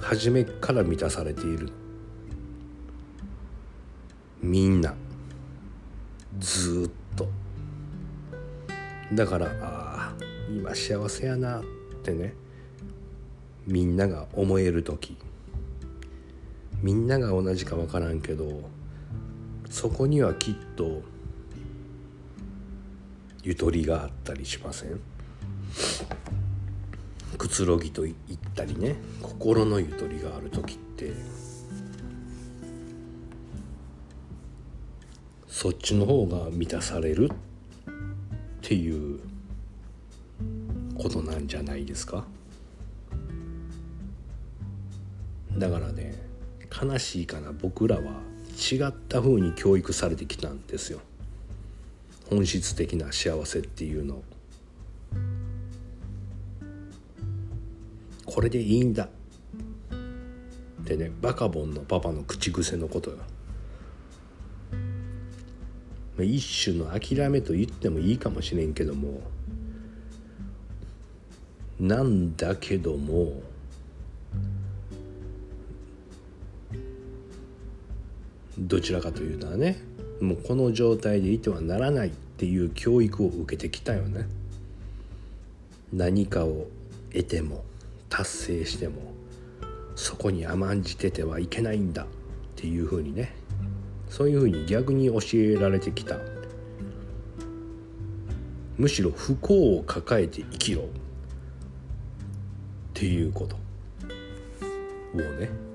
[0.00, 1.70] 初めから満たされている。
[4.42, 4.94] みんな
[6.38, 7.28] ずっと。
[9.12, 10.14] だからああ
[10.50, 11.62] 今幸せやなっ
[12.02, 12.34] てね
[13.66, 15.16] みんなが思える時。
[16.82, 18.62] みんなが同じか分からんけど
[19.68, 21.02] そこにはきっと
[23.42, 25.00] ゆとりがあったりしません？
[27.38, 28.16] くつろぎと言っ
[28.54, 28.96] たりね。
[29.22, 31.12] 心のゆとりがある時って
[35.48, 37.36] そっちの方が満たされるっ
[38.60, 39.20] ていう
[40.98, 42.26] ことなんじゃないですか？
[45.56, 46.14] だからね
[46.82, 47.52] 悲しいかな。
[47.52, 48.02] 僕らは
[48.72, 51.00] 違った風に教育されてきたんですよ。
[52.30, 54.22] 本質的な幸せっていうの。
[58.24, 59.08] これでいいんだ。
[60.82, 63.18] ってねバカボンのパパの口癖のことよ。
[66.24, 69.20] 一種の諦めと言ってもいいかもしれんけども
[71.78, 73.40] なんだけども
[78.58, 79.78] どちらかというとね
[80.20, 84.26] もうこの状態でいてはならないっていう教育を受けてきたよね。
[85.92, 86.66] 何かを
[87.12, 87.64] 得ても
[88.08, 89.12] 達成しても
[89.96, 92.06] そこに甘んじててはいけないんだっ
[92.54, 93.34] ていうふうにね。
[94.08, 96.18] そういうふうに逆に教えられてきた。
[98.76, 100.86] むしろ不幸を抱えて生きろっ
[102.94, 103.56] ていうこと
[105.14, 105.69] をね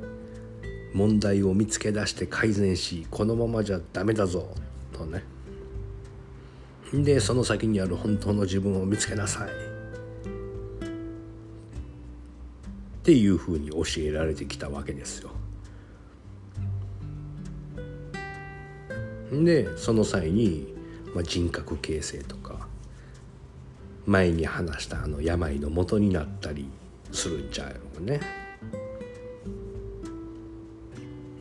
[0.95, 4.47] 問題を見つけ出して改善しこのままじゃダメだぞ
[4.93, 5.23] とね
[6.93, 9.51] でその先にある本当の自分を見つけなさいっ
[13.03, 15.31] ていうふうに教えられてきたわけですよ。
[19.31, 20.73] でその際に、
[21.13, 22.67] まあ、人格形成とか
[24.05, 26.69] 前に話したあの病の元になったり
[27.11, 28.44] するんちゃうよね。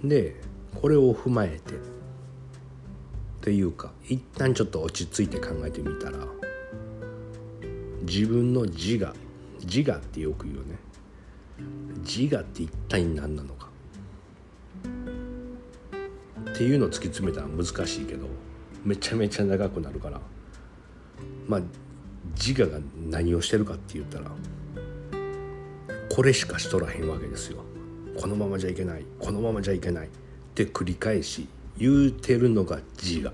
[0.09, 0.37] で
[0.81, 1.75] これを踏まえて。
[3.45, 6.17] というか一旦ちょっと落ち着いて考えてみたら
[8.01, 9.13] 自分の自我
[9.61, 10.79] 自我ってよく言うね。
[12.07, 13.69] 自我って一体何なのか。
[16.53, 18.29] っていうのを突き詰めたら難しいけど
[18.83, 20.21] めちゃめちゃ長くなるから
[21.47, 21.61] まあ
[22.35, 22.79] 自我が
[23.11, 24.31] 何をしてるかって言ったら
[26.09, 27.59] これしかしとらへんわけですよ。
[28.17, 30.11] このままじゃいけないこのままじゃいけないっ
[30.55, 33.33] て繰り返し言うてるのが自我。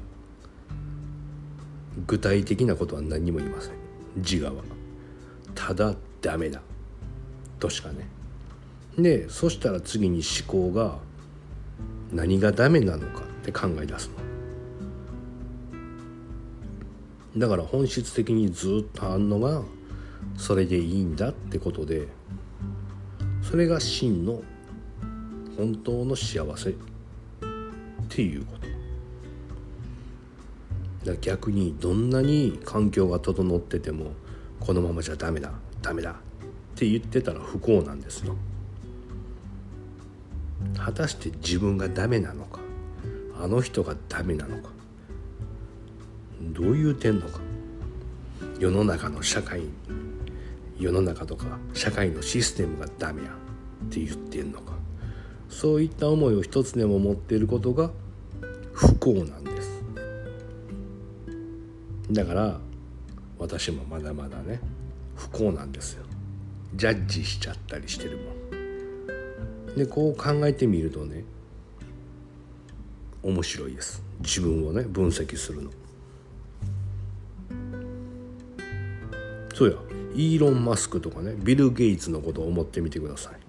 [2.07, 3.73] 具体的なことは何にも言いません。
[4.17, 4.63] 自我は。
[5.55, 6.63] ただダメだ。
[7.59, 8.09] としかね。
[8.99, 10.99] でそしたら次に思考が
[12.13, 14.15] 何がダメなのかって考え出すの。
[17.37, 19.63] だから本質的にずっとあんのが
[20.37, 22.09] それでいいんだってことで
[23.43, 24.43] それが真の
[25.61, 26.71] 本当の幸せ。
[26.71, 26.75] っ
[28.09, 28.57] ていうこ
[31.05, 31.17] と。
[31.17, 34.13] 逆にどんなに環境が整ってても
[34.59, 35.53] このままじゃダメだ
[35.83, 36.15] ダメだっ
[36.77, 38.37] て言ってたら不幸なんですよ。
[40.79, 42.61] 果たして自分がダメなのか
[43.39, 44.71] あの人がダメなのか
[46.41, 47.41] どういう点のか。
[48.59, 49.65] 世の中の社会
[50.79, 54.80] 世の中とか社会のシステムがダメやって言ってんのか。
[55.51, 57.91] そういった思いを一つでも持っていることが
[58.73, 59.83] 不幸なんです。
[62.11, 62.59] だから
[63.39, 64.61] 私もまだまだね
[65.17, 66.05] 不幸なんですよ。
[66.75, 69.77] ジャッジしちゃったりしてるもん。
[69.77, 71.25] でこう考えてみるとね
[73.23, 74.03] 面白いです。
[74.21, 75.71] 自分をね分析するの。
[79.55, 79.77] そうや。
[80.15, 83.40] イーロン・マスクとかねビル・ゲイツのことを思ってみてください。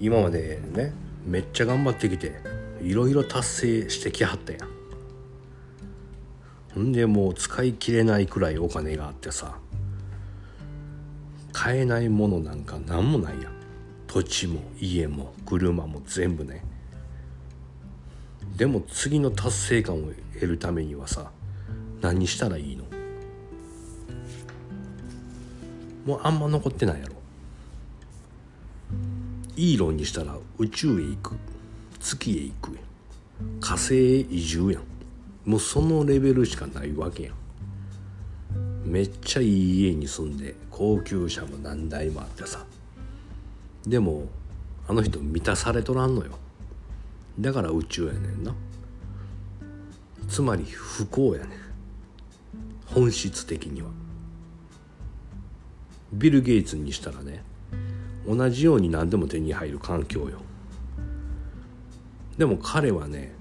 [0.00, 0.94] 今までね
[1.26, 2.32] めっちゃ頑張ってきて
[2.82, 4.68] いろいろ達成してきはったやん。
[6.74, 9.58] ほんでもう使い切れないくらいお金があってさ
[11.52, 13.52] 買えないものなんか何もないやん。
[14.06, 16.64] 土地も家も車も全部ね。
[18.56, 21.30] でも次の達成感を得るためにはさ
[22.00, 22.84] 何したらいいの？
[26.06, 27.14] もうあんま残ってないやろ。
[29.60, 31.36] イーロンにしたら宇宙へ行く
[32.00, 32.80] 月へ行くや
[33.60, 34.82] 火星へ移住やん。
[35.44, 37.34] もうそのレベルしかないわけやん。
[38.90, 42.64] めっちゃいい家に住んで高級車も何台もあってさ。
[43.86, 44.28] でも
[44.88, 46.38] あの人満たされとらんのよ。
[47.38, 48.54] だから宇宙やねんな。
[50.26, 51.58] つまり不幸やねん。
[52.86, 53.90] 本質的には。
[56.14, 57.44] ビル・ゲイツにしたらね
[58.26, 60.38] 同じように何でも手に入る環境よ。
[62.38, 63.32] でも彼はね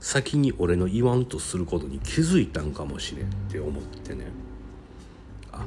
[0.00, 4.26] 先に俺の言わんとすることに気づいたんかもしれんって思ってね。
[5.52, 5.58] あ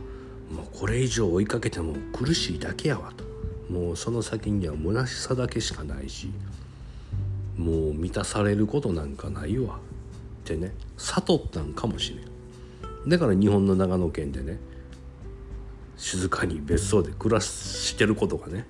[0.53, 3.23] もうこれ以上追いかけても苦しいだけやわと。
[3.71, 6.29] もうその先には虚しさだけしかないし
[7.57, 9.79] もう満たされることなんかないわっ
[10.43, 13.09] てね悟ったんかもしれん。
[13.09, 14.59] だから日本の長野県でね
[16.01, 18.65] 静かに別荘で暮らしてることがね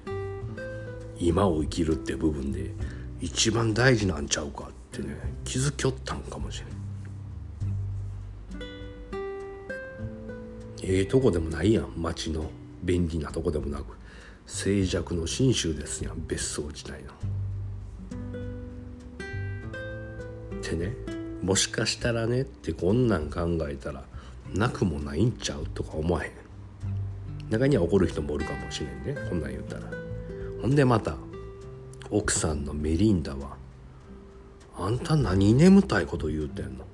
[1.17, 2.71] 今を生きるって部分で
[3.21, 5.15] 一番大事なんちゃうかってね
[5.45, 6.69] 気づきょったんかもしれん
[10.83, 12.51] ええとこでもないやん町の
[12.83, 13.97] 便利なとこでもなく
[14.45, 17.13] 静寂の信州ですやん別荘自体の。
[20.59, 20.93] ってね
[21.41, 24.03] もしかしたらねってこんなん考えたら
[24.53, 26.40] なくもないんちゃうとか思わへん
[27.51, 29.21] 中には怒る人もおるかもしれんね。
[29.29, 29.83] こんなん言ったら。
[30.61, 31.17] ほんでまた
[32.09, 33.57] 奥さんのメリンダは
[34.77, 36.85] 「あんた何眠たいこと言うてんの？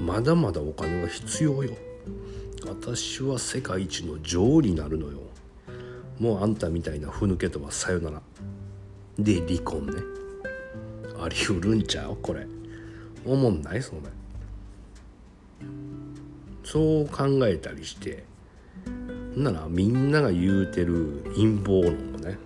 [0.00, 1.70] まだまだお金が必要よ。
[2.66, 5.20] 私は世界一の女王になるのよ。
[6.18, 8.22] もうあんたみたいなふぬけとはさよなら。
[9.18, 9.92] で離婚ね。
[11.20, 12.16] ありうるんちゃう？
[12.16, 12.46] これ。
[13.24, 13.82] 思んない？
[13.82, 13.98] それ
[16.64, 18.24] そう考えたりして
[19.36, 22.38] ならみんなが言うてる陰謀論もね。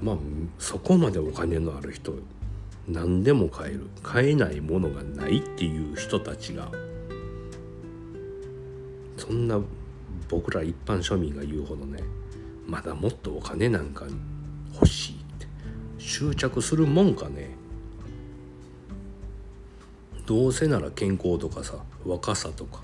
[0.00, 0.16] まあ
[0.58, 2.14] そこまでお金のある人
[2.88, 3.88] 何でも買える。
[4.02, 6.70] 買えないものがないっていう人たちが
[9.16, 9.60] そんな
[10.28, 12.02] 僕ら一般庶民が言うほどね
[12.66, 14.06] まだもっとお金なんか
[14.74, 15.46] 欲しいって
[15.98, 17.50] 執着するもんかね。
[20.24, 21.74] どうせなら健康とかさ
[22.06, 22.82] 若さとか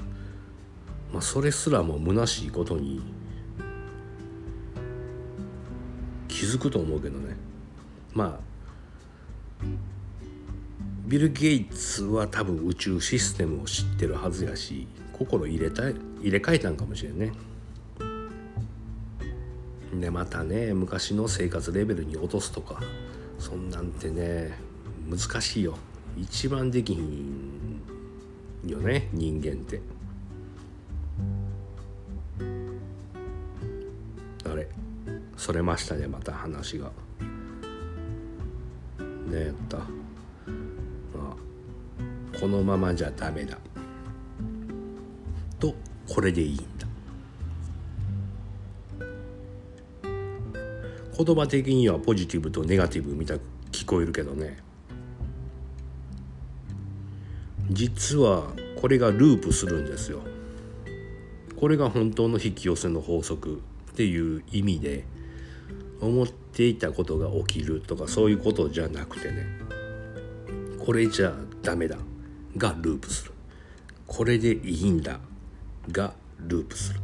[1.12, 3.02] まあそれすらも虚しいことに
[6.28, 7.36] 気づくと思うけどね。
[8.14, 9.64] まあ
[11.06, 15.96] ビル・ゲイツは多分宇宙システムを知ってるはずやし心入れた入
[16.30, 17.32] れ替えたんかもしれんね。
[19.98, 22.80] でまたね昔の生活レベルに落とすとか
[23.38, 24.58] そんなんてね
[25.08, 25.78] 難しいよ。
[26.16, 27.80] 一番できひん
[28.66, 29.80] よね人間って。
[35.48, 36.92] それましたねまた話が。
[39.30, 39.78] ねやった。
[39.78, 39.80] あ
[42.38, 43.56] このままじゃダメだ。
[45.58, 45.74] と
[46.06, 46.86] これでいいんだ。
[51.16, 53.40] 言葉的にはポジティブとネガティブみたく
[53.72, 54.58] 聞こえるけどね。
[57.70, 60.20] 実はこれがループするんですよ。
[61.58, 65.06] これが本当の引き寄せの法則っていう意味で
[66.00, 69.46] 思っていたことが起きるとかそういうことじゃなくてね
[70.84, 71.98] これじゃダメだ。
[72.56, 73.32] がループする。
[74.06, 75.20] これでいいんだ
[75.92, 77.00] がループする。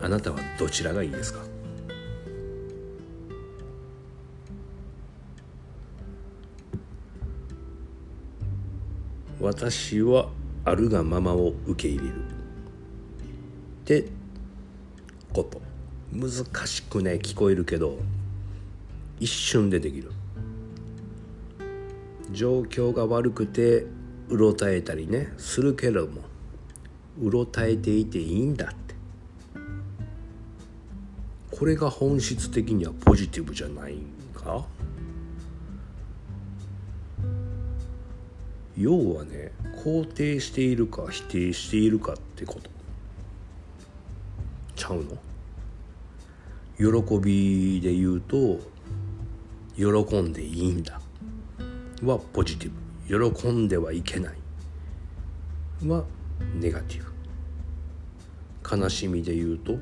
[0.00, 1.40] あなたはどちらがいいですか？
[9.40, 10.30] 私は
[10.64, 12.14] あるがままを受け入れる。
[12.14, 12.20] っ
[13.84, 14.08] て
[15.32, 15.67] こと。
[16.12, 17.98] 難しくね聞こえるけど
[19.20, 20.10] 一瞬でできる。
[22.32, 23.86] 状況が悪くて
[24.28, 26.22] うろたえたりねするけれども
[27.20, 28.76] うろたえていていいんだって。
[31.50, 33.96] これが本質的にはポジティブじゃない
[34.34, 34.66] か？
[38.76, 39.50] 要はね
[39.84, 42.70] 肯定しているか否定しているかってこと。
[44.76, 45.18] ちゃうの？
[46.78, 46.84] 喜
[47.18, 48.60] びで言うと
[49.76, 51.00] 喜んでいいんだ。
[52.04, 53.32] はポジティブ。
[53.32, 54.34] 喜んではいけない。
[55.88, 56.04] は
[56.54, 57.08] ネガティブ。
[58.76, 59.78] 悲しみで言うと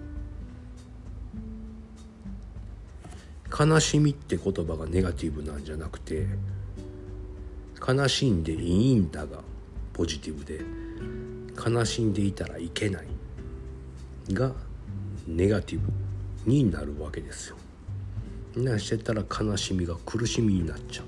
[3.59, 6.27] 悲しみって言葉がネガティブなんじゃなくて
[7.87, 9.41] 悲しんでいいんだが
[9.93, 10.61] ポジティブで
[11.59, 13.07] 悲しんでいたらいけない
[14.33, 14.53] が
[15.27, 16.06] ネガティブ。
[16.47, 17.57] になるわけですよ。
[18.57, 21.03] なしてたら悲しみが苦しみになっちゃ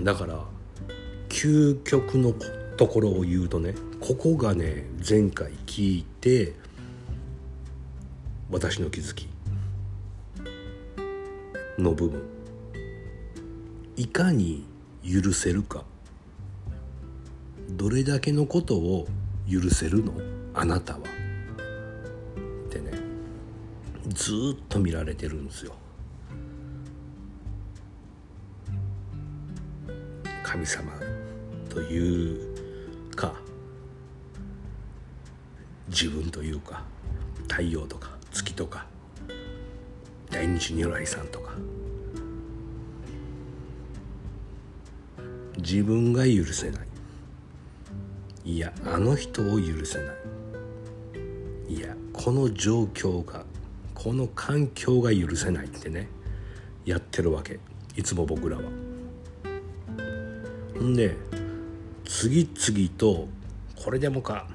[0.00, 0.04] う。
[0.04, 0.44] だから
[1.28, 2.34] 究極の
[2.76, 6.54] ところを言うとねここがね前回聞いて
[8.50, 9.28] 私の気づき
[11.78, 12.22] の部分
[13.96, 14.66] いかに
[15.02, 15.84] 許せるか
[17.70, 19.06] どれだけのことを
[19.50, 20.35] 許せるの？
[20.58, 21.00] あなたは。
[21.00, 21.02] っ
[22.70, 22.90] てね
[24.08, 25.74] ずっと見られてるんですよ。
[30.42, 30.90] 神様
[31.68, 33.34] というか
[35.88, 36.82] 自分というか
[37.48, 38.86] 太陽とか月とか
[40.30, 41.52] 大日如来さんとか。
[45.58, 46.86] 自分が許せない。
[48.44, 50.16] いやあの人を許せない。
[51.68, 53.44] いやこの状況が
[53.94, 56.08] この環境が許せないってね
[56.84, 57.58] やってるわけ
[57.96, 58.62] いつも僕らは。
[60.80, 61.16] んで
[62.04, 63.28] 次々と
[63.74, 64.46] これでもか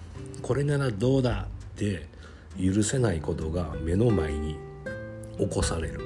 [0.41, 2.07] これならどうだって
[2.57, 4.55] 許せないことが目の前に
[5.37, 5.99] 起こされる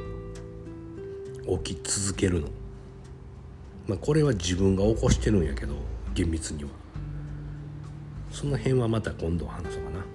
[1.64, 2.48] 起き続けるの。
[3.88, 5.76] まあ、これは自分が起こしてるんやけど
[6.16, 6.72] 厳密には。
[8.32, 10.15] その辺はまた今度話そうかな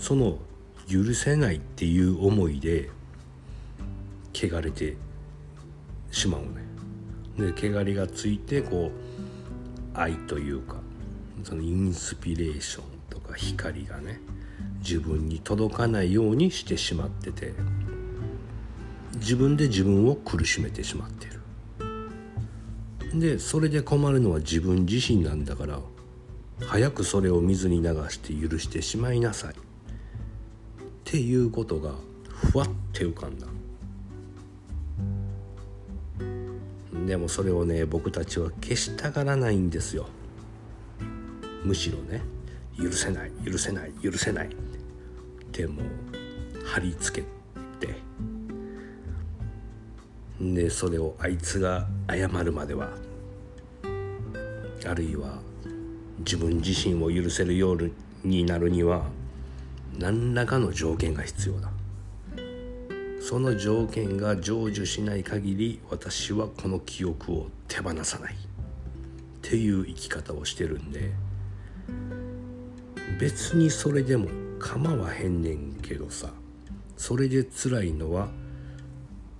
[0.00, 0.38] その
[0.88, 2.88] 許せないっていう思いで
[4.32, 4.96] 汚れて
[6.10, 7.52] しまうね。
[7.52, 8.90] で汚れがついてこ
[9.94, 10.76] う愛というか
[11.44, 14.20] そのインスピレーションとか光がね
[14.80, 17.52] 自分に届かないようにしてしまってて
[19.16, 21.38] 自分で自分を苦しめてしまってる。
[23.20, 25.80] でそれで困るのは自分自身なんだから
[26.60, 29.67] 早くそれを水に流して許してしまいなさい。
[31.08, 31.94] っていうことが
[32.26, 33.46] ふわって浮かんだ。
[37.06, 40.06] でもそれをね僕たちは消したがらないんですよ。
[41.64, 42.20] むしろね
[42.76, 44.48] 許せない許せない許せない。
[44.48, 44.50] っ
[45.50, 47.94] てもう貼り付けて。
[50.38, 52.90] でそれをあいつが謝るまでは。
[54.86, 55.38] あるいは
[56.18, 57.90] 自分自身を許せるよう
[58.22, 59.06] になるには
[59.98, 61.70] 何らかの条件が必要だ。
[63.20, 68.34] その条件が成就しない限り私はこの記憶を手放さない。
[68.34, 71.10] っていう生き方をしてるんで
[73.18, 74.28] 別にそれでも
[74.58, 76.28] 構わへんねんけどさ
[76.98, 78.28] それで辛いのは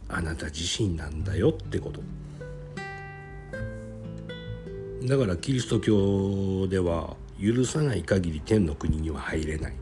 [0.09, 2.01] あなた自身なんだよってこと。
[5.07, 9.75] だからキリスト教では許さない限り天の国には入れない。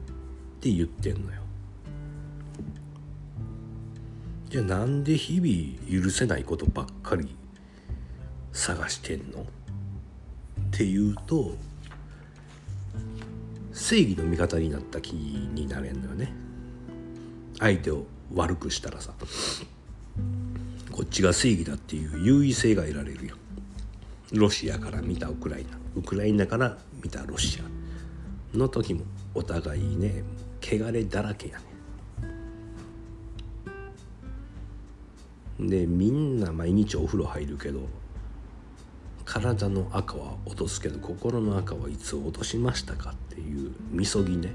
[0.67, 1.43] って言ってんのよ。
[4.51, 7.37] じゃあなんで日々許せないことばっかり
[8.53, 9.43] 探してんの？
[9.43, 9.45] っ
[10.73, 11.57] ていうと
[13.73, 16.33] 正義の味方になった気になれんのよね。
[17.61, 19.13] 相手を悪くしたらさ
[20.91, 23.37] こっちが正義だっていう優位性が得られるよ
[24.33, 25.79] ロシアから見たウクライナ。
[25.95, 29.05] ウクライナから見たロシアの時も
[29.35, 30.23] お互いね
[30.69, 31.65] 汚れだらけやね
[35.61, 37.81] でみんな毎日お風呂入るけど
[39.25, 44.55] 体の赤は落とすけど心の赤はいつ落としましたかっていうみそぎね。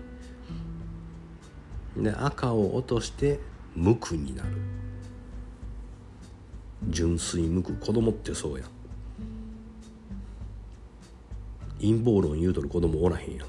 [1.97, 3.39] で赤を落として
[3.75, 4.49] 無垢になる。
[6.87, 8.69] 純粋無垢子供ってそうやん。
[11.81, 13.47] 陰謀論言うとる子供おらへんやん。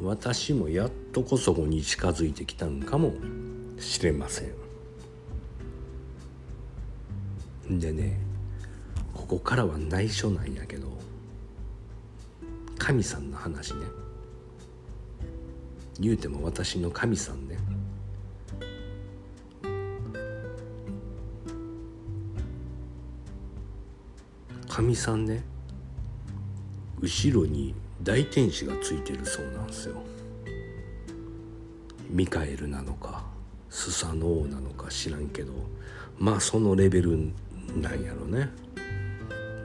[0.00, 3.12] 私もやっとこそこに近づいてきたんかも
[3.80, 4.44] しれませ
[7.68, 7.78] ん。
[7.80, 8.20] でね
[9.12, 10.86] ここからは内緒なんやけど
[12.78, 13.86] 神さんの話ね。
[16.00, 17.58] 言うても私の神さんね。
[24.68, 25.42] 神さんね
[27.00, 30.02] 後ろに大天使がついてるそうなんですよ。
[32.10, 33.24] ミカエルなのか
[33.68, 35.52] スサノオなのか知らんけど
[36.18, 37.18] まあそのレベル
[37.76, 38.50] なんやろね。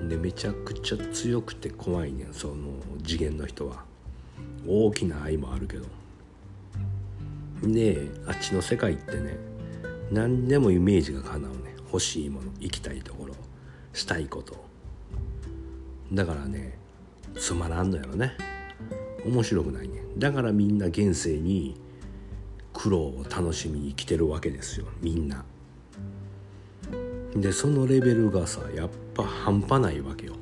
[0.09, 2.55] でめちゃくちゃ強くて怖いねんその
[3.03, 3.86] 次元の人は。
[4.67, 5.86] 大きな愛もあるけど。
[7.61, 9.38] であっちの世界ってね
[10.11, 13.36] 何でもイメージが叶うね欲しいもの行きたいところ
[13.93, 14.65] したいこと。
[16.11, 16.77] だからね
[17.36, 18.34] つまらんのやろね。
[19.25, 20.03] 面白くないね。
[20.17, 21.75] だからみんな現世に
[22.73, 24.88] 苦労を楽しみに来てるわけですよ。
[25.01, 25.45] みんな。
[27.36, 30.34] でそのレベルがさやっぱ半端ないわけよ。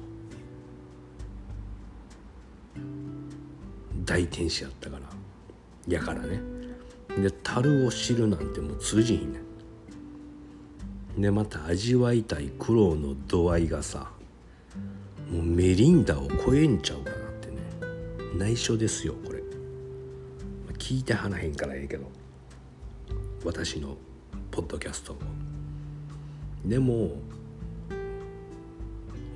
[4.03, 5.03] 大天使やったから。
[5.87, 6.41] やからね。
[7.17, 9.39] で樽を知るなんてもう通じひんね
[11.17, 11.21] ん。
[11.21, 14.11] でまた味わいたい苦労の度合いがさ
[15.31, 17.57] もうメリンダを超えんちゃうかなってね。
[18.37, 19.41] 内緒ですよこれ。
[20.77, 22.03] 聞いてはなへんからええけど。
[23.45, 23.95] 私の
[24.51, 25.17] ポッドキャストを。
[26.65, 27.11] でも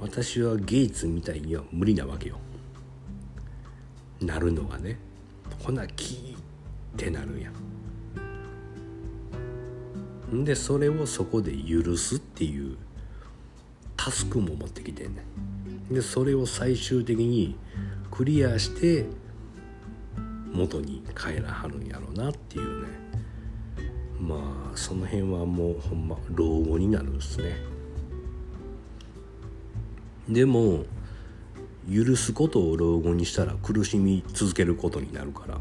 [0.02, 2.40] 私はゲイツみたいには無理なわけよ。
[4.20, 5.00] なるのがね。
[5.60, 6.40] ほなキーっ
[6.98, 7.50] てなるや
[10.36, 10.44] ん。
[10.44, 12.76] でそれをそこで許すっていう
[13.96, 15.55] タスクも持ってきてんねん。
[15.90, 17.56] でそれを最終的に
[18.12, 19.06] クリアして
[20.52, 22.88] 元に帰らはるんやろうなっていうね。
[24.20, 27.58] まあその辺はもうほんま老後になるんですね。
[30.30, 30.86] でも
[31.94, 35.60] 許すことを老後にしたら苦しみ続けることになるから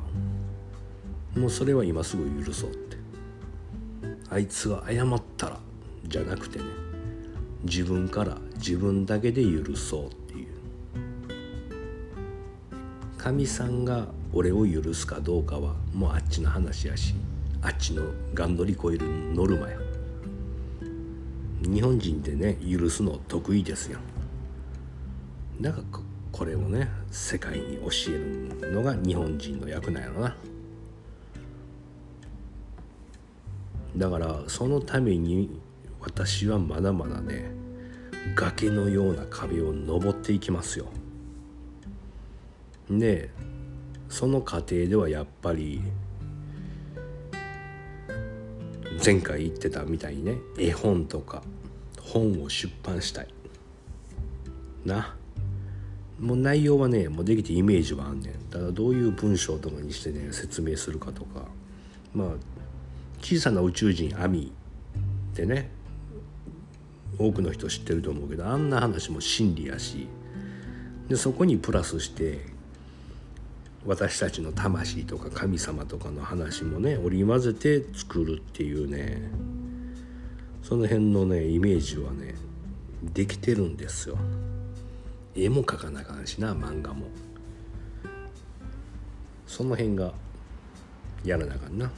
[1.39, 2.97] もうそれは今すぐ許そうって。
[4.31, 5.61] あいつが謝ったら
[6.07, 6.65] じゃなくてね
[7.65, 10.49] 自分から自分だけで許そうっていう。
[13.19, 17.15] 神さんが俺を許すかどうかはもうあっちの話やし
[17.63, 18.03] あっちの
[18.35, 19.79] ガン乗り越えるノルマや。
[21.63, 23.99] 日本人ってね許すの得意ですよ
[25.63, 25.85] だから
[26.31, 30.37] これをね世界に教えるのが日本人の役なんやろな。
[33.97, 35.61] だからそのために
[36.01, 37.64] 私はまだまだね
[38.35, 40.87] 崖のような壁を登っていきますよ。
[42.91, 43.31] で
[44.09, 45.83] その過程ではやっぱり
[49.05, 51.43] 前回言ってたみたいにね絵本とか
[52.01, 53.29] 本を出版したい。
[54.85, 55.17] な。
[56.21, 58.35] もう内容はねもうできてイメージはあんねん。
[58.51, 61.47] ただどういう文章とかにしてね説明するかとか。
[62.15, 62.29] まあ
[63.21, 64.53] 小さな宇宙人アミ
[65.33, 65.71] ってね
[67.19, 70.09] 多くの人知ってると思うけどあんな話も真理やし
[71.09, 72.47] でそこにプラスして
[73.87, 79.31] 私たちの魂とか神様とかの話もね織り交ぜて作るっていうね
[80.63, 82.35] その辺のねイメージはね
[83.03, 84.17] できてるんですよ。
[85.37, 87.07] 絵も描かなあかんしな漫画も。
[89.47, 90.15] その辺が
[91.23, 91.91] やらなあかんな。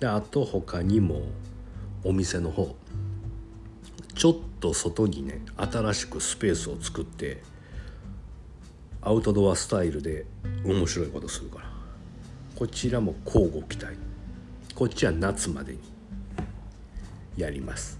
[0.00, 1.22] であと他にも
[2.04, 2.76] お店の方。
[4.14, 7.42] ちょっと外にね新しくスペースを作って
[9.00, 10.26] アウトドアスタイルで
[10.64, 11.72] 面白いことするから。
[12.54, 13.96] こちらも交互期待。
[14.74, 15.78] こっちは夏までに
[17.36, 17.98] やります。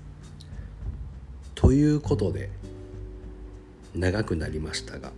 [1.54, 2.50] ということで
[3.94, 5.12] 長くなりましたが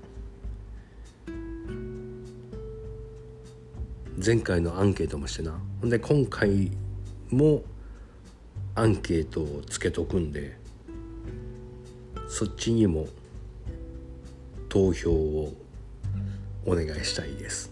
[4.25, 5.59] 前回のアンケートもしてな。
[5.81, 6.71] ほんで今回
[7.31, 7.63] も
[8.75, 10.57] アンケートをつけとくんで
[12.29, 13.07] そっちにも
[14.69, 15.53] 投票を
[16.67, 17.71] お願いしたいです。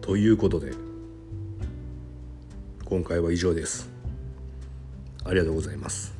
[0.00, 0.72] ということで
[2.84, 3.90] 今回は以上です。
[5.24, 6.11] ありがとうございます。